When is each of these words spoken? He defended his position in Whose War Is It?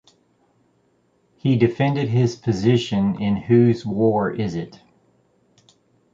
He 1.35 1.55
defended 1.55 2.09
his 2.09 2.35
position 2.35 3.21
in 3.21 3.35
Whose 3.35 3.85
War 3.85 4.31
Is 4.31 4.55
It? 4.55 4.81